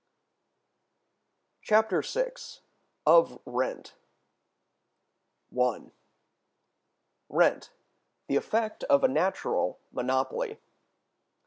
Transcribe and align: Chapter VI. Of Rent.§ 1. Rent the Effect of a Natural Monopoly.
Chapter 1.61 2.01
VI. 2.01 2.31
Of 3.05 3.39
Rent.§ 3.45 3.93
1. 5.55 5.91
Rent 7.29 7.69
the 8.27 8.35
Effect 8.35 8.83
of 8.85 9.03
a 9.03 9.07
Natural 9.07 9.77
Monopoly. 9.91 10.57